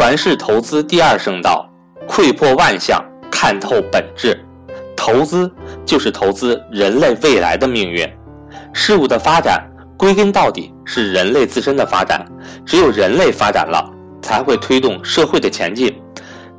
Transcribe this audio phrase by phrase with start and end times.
[0.00, 1.68] 传世投资第二圣道，
[2.08, 4.34] 窥破万象，看透本质。
[4.96, 5.52] 投资
[5.84, 8.10] 就是投资人类未来的命运。
[8.72, 9.62] 事物的发展，
[9.98, 12.24] 归根到底是人类自身的发展。
[12.64, 13.92] 只有人类发展了，
[14.22, 15.94] 才会推动社会的前进。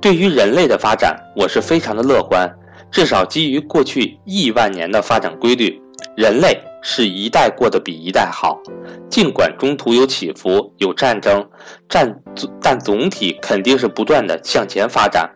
[0.00, 2.52] 对于人类的发展，我是非常的乐观。
[2.90, 5.80] 至少基于过去亿万年的发展规律，
[6.16, 8.60] 人类是一代过得比一代好。
[9.08, 11.46] 尽管中途有起伏、有战争，
[11.88, 12.20] 战
[12.60, 15.28] 但总体肯定是不断的向前发展。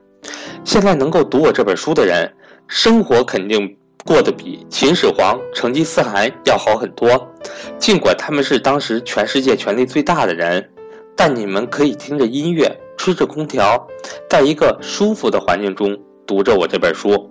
[0.65, 2.32] 现在能够读我这本书的人，
[2.68, 7.28] 生活肯定过得比秦始皇、成吉思汗要好很多。
[7.79, 10.70] 尽管他们是当时全世界权力最大的人，
[11.16, 13.84] 但你们可以听着音乐，吹着空调，
[14.30, 17.29] 在一个舒服的环境中读着我这本书。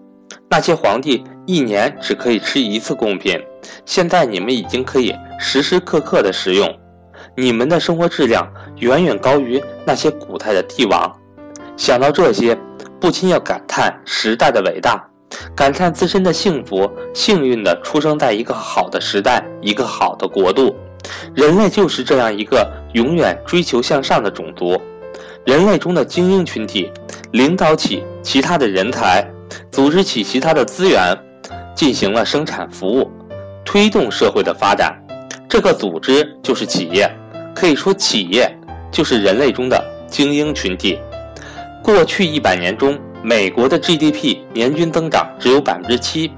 [0.49, 3.41] 那些皇帝一年只可以吃一次贡品，
[3.85, 6.73] 现在你们已经可以时时刻刻的食用，
[7.35, 8.47] 你们的生活质量
[8.77, 11.11] 远远高于那些古代的帝王。
[11.77, 12.57] 想到这些，
[12.99, 15.03] 不禁要感叹时代的伟大，
[15.55, 20.75] 感叹自身的幸福，幸运的出生在一个好的时代，一个好的国度。
[21.33, 24.79] 人类就是这样一个永远追求向上的种族，
[25.45, 26.91] 人类中的精英群体，
[27.31, 29.27] 领导起其他的人才。
[29.71, 31.17] 组织起其他的资源，
[31.75, 33.09] 进行了生产服务，
[33.71, 34.93] 推动社会的发展。
[35.47, 37.09] 这个组织就是企业，
[37.55, 38.53] 可以说企业
[38.91, 40.99] 就是人类中的精英群体。
[41.81, 46.29] 过去一百年中，美国的 GDP 年均增长只有百分之七，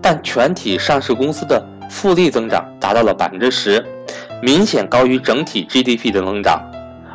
[0.00, 3.84] 但全体上市公司的复利增长达到了百分之十，
[4.40, 6.64] 明显高于整体 GDP 的增长。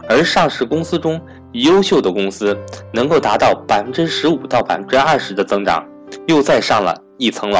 [0.10, 1.22] 而上市公司中，
[1.54, 2.54] 优秀的公司
[2.92, 5.88] 能够达到百分之十五到百分之二十的增长，
[6.28, 7.58] 又再上了一层楼。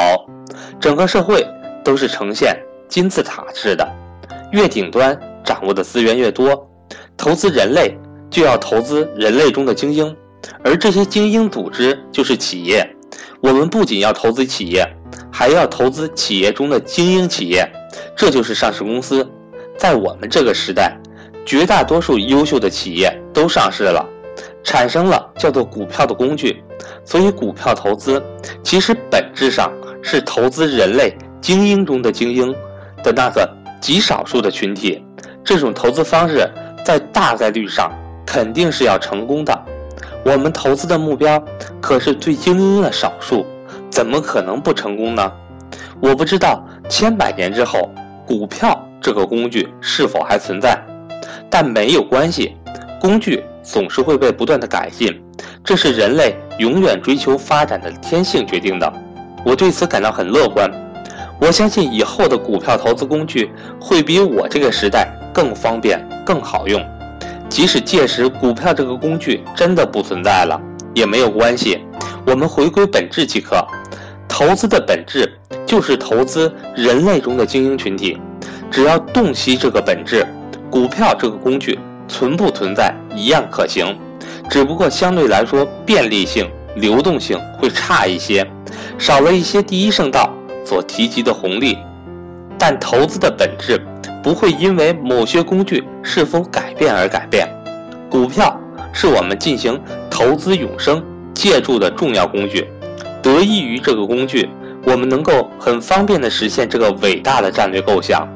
[0.78, 1.42] 整个社会
[1.84, 3.86] 都是呈现金字塔式的，
[4.52, 6.68] 越顶端掌握的资源越多。
[7.16, 7.96] 投资人类
[8.30, 10.16] 就要投资人类中的精英，
[10.64, 12.84] 而这些精英组织就是企业。
[13.40, 14.84] 我们不仅要投资企业，
[15.30, 17.64] 还要投资企业中的精英企业，
[18.16, 19.24] 这就是上市公司。
[19.76, 20.96] 在我们这个时代。
[21.46, 24.02] 绝大多数优秀的企业都上市了，
[24.62, 26.64] 产生了叫做股票的工具，
[27.04, 28.22] 所以股票投资
[28.62, 32.50] 其实本质上是投资人类精英中的精英
[33.02, 33.46] 的那个
[33.78, 35.04] 极少数的群体。
[35.44, 36.50] 这种投资方式
[36.82, 37.92] 在大概率上
[38.24, 39.62] 肯定是要成功的。
[40.24, 41.38] 我们投资的目标
[41.82, 43.44] 可是最精英的少数，
[43.90, 45.30] 怎么可能不成功呢？
[46.00, 47.90] 我不知道千百年之后，
[48.26, 50.82] 股票这个工具是否还存在。
[51.50, 52.56] 但没有关系，
[52.98, 55.22] 工具总是会被不断的改进，
[55.62, 58.90] 这是人类永远追求发展的天性决定的。
[59.44, 60.70] 我对此感到很乐观，
[61.40, 63.50] 我相信以后的股票投资工具
[63.80, 66.82] 会比我这个时代更方便、更好用。
[67.48, 70.60] 即使届时股票这个工具真的不存在了，
[70.94, 71.80] 也没有关系，
[72.26, 73.64] 我们回归本质即可。
[74.26, 75.30] 投资的本质
[75.64, 78.18] 就是投资人类中的精英群体，
[78.70, 80.26] 只要洞悉这个本质。
[80.70, 81.78] 股票这个工具
[82.08, 83.96] 存不存在一样可行，
[84.50, 88.44] 只不过相对来说便利性、流动性会差一些，
[88.98, 90.28] 少了一些第一圣道
[90.74, 91.78] 所提及的红利。
[92.58, 93.80] 但投资的本质
[94.22, 97.48] 不会因为某些工具是否改变而改变。
[98.10, 98.58] 股票
[98.92, 99.80] 是我们进行
[100.10, 101.00] 投资永生
[101.32, 102.68] 借助的重要工具，
[103.22, 104.48] 得益于这个工具，
[104.84, 108.26] 我们能够很方便地实现这个伟大的战略构想。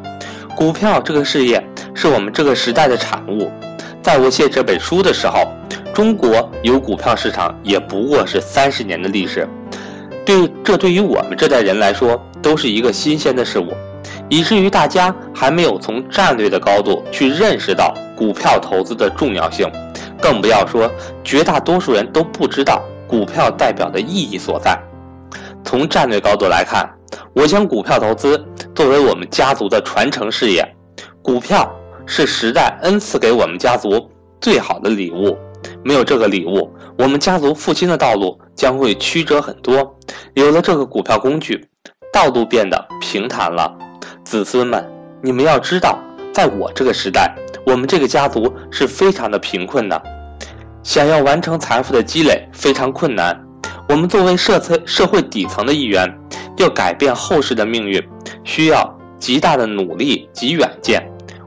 [0.55, 1.61] 股票这个事业。
[1.95, 3.51] 是我们这个时代的产物。
[4.01, 5.49] 在我写这本书的时候，
[5.93, 9.49] 中国有股票市场也不过是三十年的历史。
[10.29, 13.73] 对，这对于我们这代人来说都是一个新鲜的事物，
[14.29, 19.67] 以至于大家还没有从战略的高度去认识到股票投资的重要性，
[20.21, 20.87] 更不要说
[21.25, 24.79] 绝大多数人都不知道股票代表的意义所在。
[25.65, 26.87] 从战略高度来看，
[27.33, 28.39] 我将股票投资
[28.75, 30.63] 作为我们家族的传承事业，
[31.23, 31.75] 股票。
[32.11, 34.11] 是时代恩赐给我们家族
[34.41, 35.37] 最好的礼物，
[35.85, 39.97] 没有这个礼物，我们家族复兴的道路将会曲折很多。
[40.35, 41.65] 有了这个股票工具，
[42.13, 43.73] 道路变得平坦了。
[44.25, 44.85] 子孙们，
[45.23, 45.97] 你们要知道，
[46.35, 47.33] 在我这个时代，
[47.65, 50.03] 我们这个家族是非常的贫困的，
[50.83, 53.41] 想要完成财富的积累非常困难。
[53.89, 56.13] 我们作为社层社会底层的一员，
[56.57, 58.03] 要改变后世的命运，
[58.43, 61.01] 需要极大的努力及远见。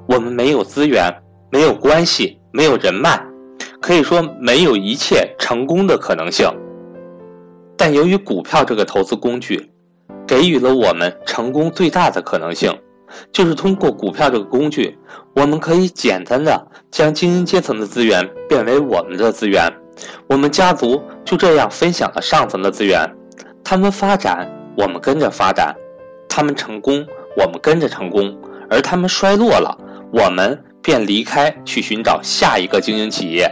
[0.07, 1.13] 我们没有资源，
[1.51, 3.21] 没有关系，没有人脉，
[3.81, 6.49] 可以说没有一切成功的可能性。
[7.83, 9.71] 但由于股票这个投资工具，
[10.27, 12.71] 给予了我们成功最大的可能性。
[13.31, 14.95] 就是通过股票这个工具，
[15.33, 19.67] 我们可以简单的将精英阶层的资源变为我们的资源，
[20.27, 23.03] 我们家族就这样分享了上层的资源。
[23.63, 25.73] 他们发展，我们跟着发展；
[26.29, 27.03] 他们成功，
[27.35, 28.31] 我们跟着成功；
[28.69, 29.75] 而他们衰落了，
[30.13, 33.51] 我们便离开去寻找下一个精英企业。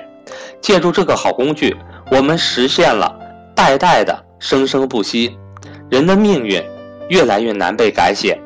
[0.62, 1.76] 借助这个好工具，
[2.12, 3.18] 我们实现了
[3.60, 5.38] 代代的生生不息。
[5.90, 6.64] 人的命运
[7.10, 8.40] 越来越难被改写。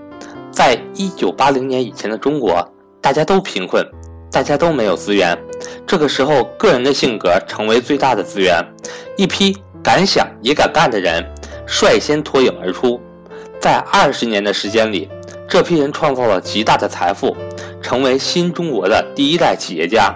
[0.51, 2.67] 在一九八零年以前的中国，
[2.99, 3.85] 大家都贫困，
[4.31, 5.37] 大家都没有资源。
[5.85, 8.59] 这个时候，个人的性格成为最大的资源。
[9.15, 11.23] 一批敢想也敢干的人
[11.67, 12.99] 率先脱颖而出。
[13.59, 15.07] 在二十年的时间里，
[15.47, 17.37] 这批人创造了极大的财富，
[17.83, 20.11] 成为新中国的第一代企业家。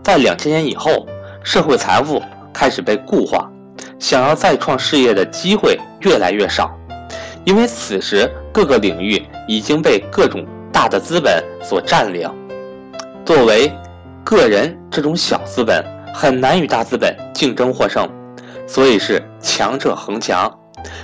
[0.00, 1.08] 在两千年以后，
[1.42, 2.22] 社会财富
[2.54, 3.50] 开始被固化。
[3.98, 6.70] 想要再创事业的机会越来越少，
[7.44, 12.30] 因为此时各个领域已经被各种大的资本所占领。
[13.24, 13.72] 作为
[14.22, 15.84] 个人，这种小资本
[16.14, 18.08] 很难与大资本竞争获胜，
[18.66, 20.48] 所以是强者恒强。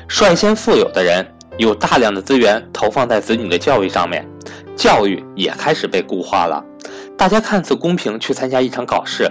[0.06, 1.26] 率先富有的人
[1.58, 4.24] 有大量的资源投放在子女的教育上面，
[4.76, 6.64] 教育也开始被固化了。
[7.18, 9.28] 大家看似公平去参加一场考试，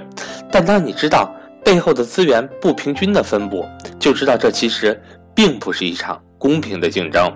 [0.51, 1.33] 但当你知道。
[1.63, 3.65] 背后的资源不平均的分布，
[3.99, 5.01] 就知道这其实
[5.33, 7.31] 并不是一场公平的竞争。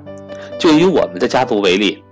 [0.60, 2.04] 就以我们的家族为例，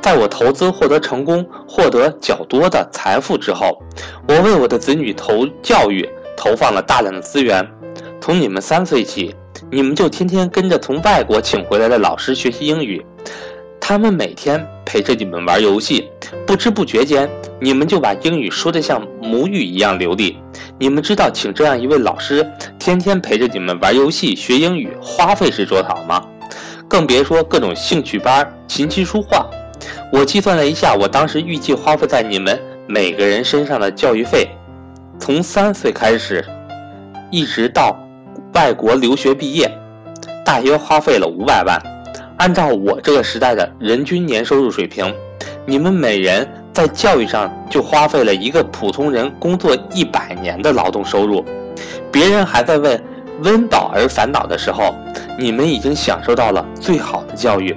[0.00, 3.82] 在我投资获得成功、获得较多的财富之后，
[4.28, 7.66] 我为我的子女投教育投放了大量的资源。
[8.20, 9.34] 从你们三岁起，
[9.70, 13.04] 你们就天天跟着从外国请回来的老师学习英语。
[13.80, 16.08] 他们每天陪着你们玩游戏，
[16.46, 17.28] 不知不觉间，
[17.60, 20.38] 你们就把英语说得像母语一样流利。
[20.82, 22.44] 你们知道请这样一位老师
[22.76, 26.20] 天天陪着你们玩游戏学英语花费是多少吗？
[26.88, 29.48] 更别说各种兴趣班、琴棋书画。
[30.10, 34.48] 我计算了一下，我当时预计花费在你们每个人身上的教育费，
[35.20, 36.44] 从三岁开始，
[37.30, 37.96] 一直到
[38.54, 39.70] 外国留学毕业，
[40.44, 41.80] 大约花费了五百万。
[42.38, 45.14] 按照我这个时代的人均年收入水平，
[45.64, 51.44] 你们每人在教育上就花费了一个普通人工作一百年的劳动收入。
[52.10, 53.00] 别人还在为
[53.42, 54.94] 温饱而烦恼的时候，
[55.38, 57.76] 你们已经享受到了最好的教育。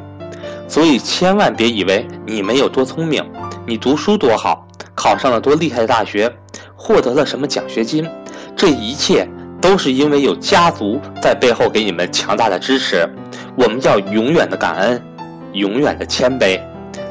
[0.67, 3.23] 所以千万别以为你们有多聪明，
[3.67, 4.65] 你读书多好，
[4.95, 6.31] 考上了多厉害的大学，
[6.75, 8.07] 获得了什么奖学金，
[8.55, 9.27] 这一切
[9.61, 13.07] 都是因为有家族在背后给你们强大的支持。
[13.55, 15.01] 我们要永远的感恩，
[15.53, 16.59] 永远的谦卑。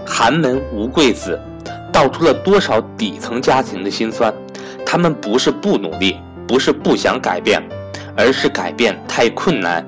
[0.06, 1.40] 寒门无贵子，
[1.94, 4.34] 道出了多少底层家庭的辛酸。
[4.84, 7.62] 他们不是不努力，不是不想改变，
[8.16, 9.86] 而是改变太困难。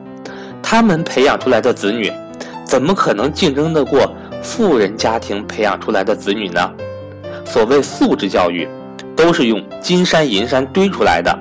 [0.62, 2.12] 他们培养出来的子女，
[2.64, 6.72] 怎么可能竞争得过富人家庭培养出来的子女呢？
[7.44, 8.68] 所谓素质教育，
[9.16, 11.36] 都是用金山银山堆出来的。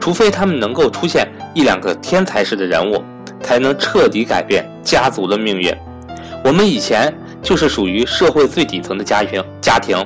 [0.00, 3.00] 除非他们能够出现一两个天才式的人物。
[3.40, 5.72] 才能彻底改变家族的命运。
[6.44, 9.96] 我们以前就是属于社会最底层的家庭，家庭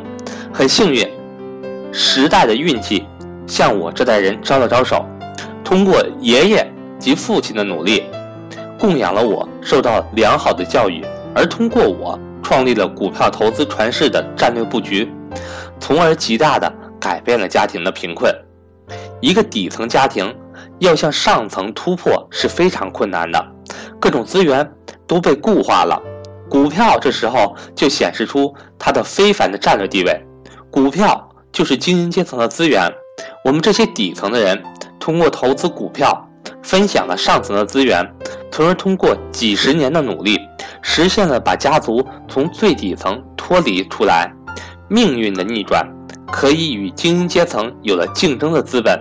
[0.52, 1.08] 很幸运，
[1.92, 3.06] 时代的运气
[3.46, 5.04] 向我这代人招了招手，
[5.64, 8.04] 通过爷爷及父亲的努力，
[8.78, 15.10] 供养了我，受到良好的教育，而通过我创立了股票投资传世的战略布局，
[15.80, 18.32] 从而极大的改变了家庭的贫困。
[19.20, 20.34] 一个底层家庭。
[20.78, 23.46] 要向上层突破是非常困难的，
[24.00, 24.68] 各种资源
[25.06, 26.00] 都被固化了，
[26.48, 30.26] 股票这时候就显示出它的非凡的战略地位。
[30.70, 32.90] 股票就是精英阶层的资源，
[33.44, 34.62] 我们这些底层的人
[34.98, 36.28] 通过投资股票，
[36.62, 38.06] 分享了上层的资源，
[38.50, 40.38] 从而通过几十年的努力，
[40.80, 44.32] 实现了把家族从最底层脱离出来。
[44.88, 45.86] 命运的逆转，
[46.30, 48.98] 可以与精英阶层有了竞争的资本。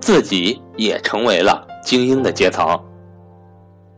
[0.00, 2.80] 自己也成为了精英的阶层，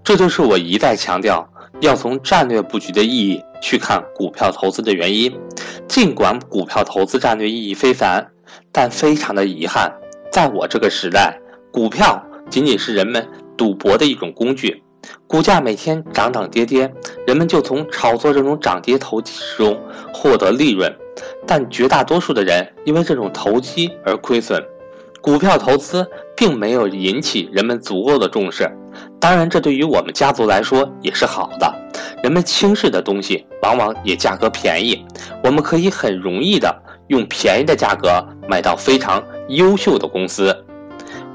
[0.02, 1.48] 这就是我一再强调
[1.82, 5.36] 要从战略布局的意义去看股票投资的原因。
[5.88, 8.24] 尽管股票投资战略意义非凡，
[8.70, 9.92] 但非常的遗憾，
[10.30, 11.36] 在我这个时代，
[11.72, 14.80] 股票仅仅是人们赌博的一种工具。
[15.26, 16.88] 股价每天涨涨跌跌，
[17.26, 19.76] 人们就从炒作这种涨跌投机中
[20.14, 20.96] 获得利润，
[21.44, 24.62] 但绝大多数的人因为这种投机而亏损。
[25.20, 28.70] 股票投资并没有引起人们足够的重视，
[29.22, 31.72] 当然，这对于我们家族来说也是好的。
[32.24, 35.06] 人们轻视的东西，往往也价格便宜，
[35.44, 36.74] 我们可以很容易的
[37.06, 40.52] 用便宜的价格买到非常优秀的公司。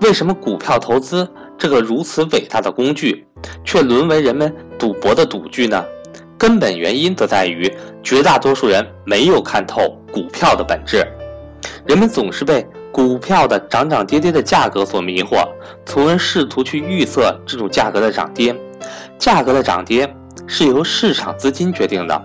[0.01, 1.25] 为什么股票投资
[1.57, 3.25] 这个如此伟大的工具，
[3.63, 5.81] 却沦为人们赌博的赌具呢？
[6.37, 11.07] 根本原因则在于绝大多数人没有看透股票的本质。
[11.85, 12.67] 人们总是被
[12.97, 15.47] 股票的涨涨跌跌的价格所迷惑，
[15.85, 18.55] 从而试图去预测这种价格的涨跌。
[19.19, 20.11] 价格的涨跌
[20.47, 22.19] 是由市场资金决定的，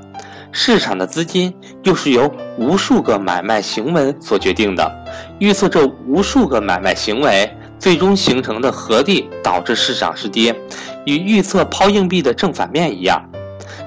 [0.50, 4.90] 市场的资金又是由无数个买卖行为所决定的。
[5.38, 10.58] 预测这无数个买卖行为最终形成的合力导致市场是跌，
[11.04, 13.22] 与预测抛硬币的正反面一样。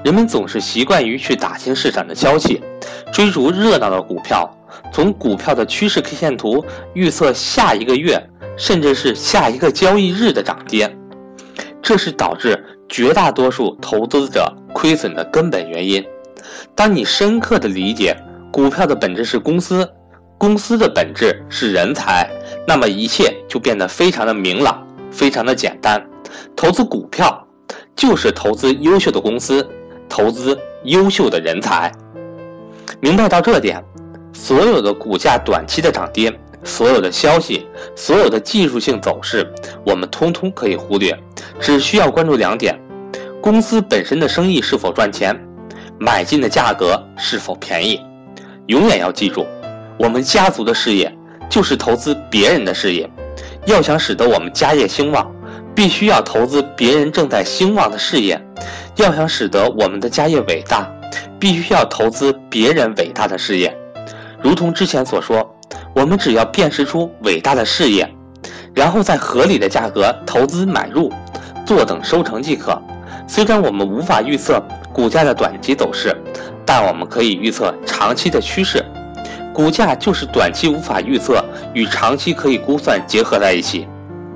[0.03, 2.61] 人们总是习惯于去打听市场的消息，
[3.11, 4.47] 追逐热闹的股票，
[4.91, 6.63] 从股票的趋势 K 线图
[6.93, 8.21] 预测下一个月，
[8.57, 10.95] 甚至是下一个交易日的涨跌，
[11.81, 16.03] 这是导致绝大多数投资者亏损的根本原因。
[16.73, 18.15] 当你深刻的理解
[18.51, 19.89] 股票的本质是公司，
[20.37, 22.29] 公司的本质是人才，
[22.67, 26.05] 那么一切就变得非常的明朗，非常的简单。
[26.55, 27.47] 投资股票
[27.95, 29.67] 就是投资优秀的公司。
[30.07, 31.91] 投资优秀的人才，
[33.01, 33.83] 明白到这点，
[34.35, 37.65] 所有的股价短期的涨跌，所有的消息，
[37.95, 39.49] 所有的技术性走势，
[39.85, 41.17] 我们通通可以忽略，
[41.59, 42.77] 只需要关注两点：
[43.41, 45.33] 公司本身的生意是否赚钱，
[45.97, 47.99] 买进的价格是否便宜。
[48.67, 49.47] 永远要记住，
[49.97, 51.11] 我们家族的事业
[51.49, 53.09] 就是投资别人的事业，
[53.65, 55.31] 要想使得我们家业兴旺。
[55.73, 58.41] 必须要投资别人正在兴旺的事业，
[58.95, 60.89] 要想使得我们的家业伟大，
[61.37, 63.75] 必须要投资别人伟大的事业。
[64.41, 65.55] 如同之前所说，
[65.93, 68.09] 我们只要辨识出伟大的事业，
[68.73, 71.11] 然后在合理的价格投资买入，
[71.65, 72.79] 坐等收成即可。
[73.27, 74.61] 虽然我们无法预测
[74.93, 76.15] 股价的短期走势，
[76.65, 78.83] 但我们可以预测长期的趋势。
[79.53, 83.87] 股价就是短期无法预测与长期可以估算结合在一起。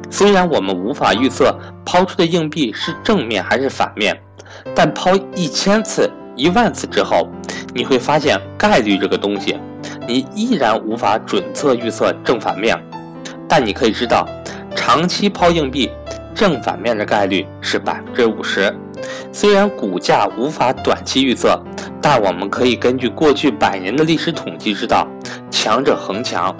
[0.10, 1.53] 虽然我们无法预测
[1.86, 4.18] 抛出的硬币是正面还是反面，
[4.74, 7.29] 但抛一千次、一万次之后，
[7.75, 9.56] 你会发现概率这个东西，
[10.10, 12.75] 你依然无法准测预测正反面。
[13.48, 14.28] 但你可以知道，
[14.75, 15.92] 长期抛硬币，
[16.34, 18.75] 正反面的概率是百分之五十。
[19.32, 21.62] 虽然股价无法短期预测，
[22.01, 25.08] 但我们可以根据过去百年的历史统计知道，
[25.51, 26.56] 强者恒强，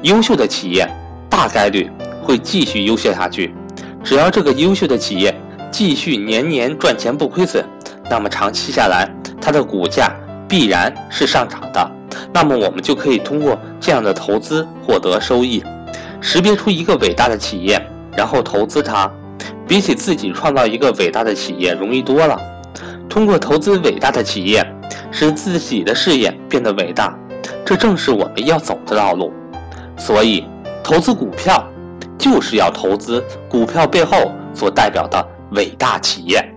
[0.00, 0.88] 优秀的企业
[1.28, 1.90] 大概率。
[2.22, 3.54] 会继续优秀下去，
[4.02, 5.38] 只要这个优秀的企业
[5.70, 7.62] 继续年年赚钱不亏损，
[8.08, 9.06] 那么长期下来，
[9.42, 10.10] 它的股价
[10.48, 11.90] 必然是上涨的。
[12.32, 15.62] 那么我们就可以通过这样的投资获得收益，
[16.20, 17.80] 识别出一个伟大的企业，
[18.16, 19.10] 然后投资它，
[19.66, 22.40] 比起自己创造一个伟大的企业容易多了。
[23.08, 24.64] 通过投资伟大的企业，
[25.10, 27.16] 使自己的事业变得伟大，
[27.64, 29.32] 这正是我们要走的道路。
[29.96, 30.44] 所以，
[30.82, 31.64] 投资股票。
[32.16, 36.53] 就是要投资股票背后所代表的伟大企业。